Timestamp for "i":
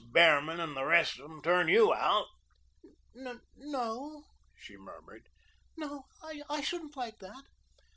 6.49-6.61